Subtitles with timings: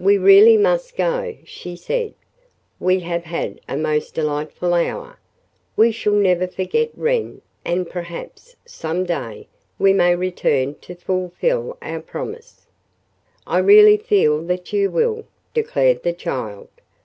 [0.00, 2.14] "We really must go," she said.
[2.80, 5.20] "We have had a most delightful hour.
[5.76, 9.46] We shall never forget Wren, and, perhaps, some day
[9.78, 12.66] we may return to fulfil our promise."
[13.46, 16.66] "I really feel that you will," declared the child.